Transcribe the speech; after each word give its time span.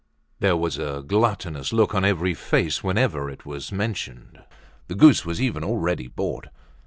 There 0.39 0.57
was 0.57 0.79
a 0.79 1.03
gluttonous 1.05 1.71
look 1.71 1.93
on 1.93 2.03
every 2.03 2.33
face 2.33 2.83
whenever 2.83 3.29
it 3.29 3.45
was 3.45 3.71
mentioned. 3.71 4.43
The 4.87 4.95
goose 4.95 5.27
was 5.27 5.39
even 5.39 5.63
already 5.63 6.07
bought. 6.07 6.47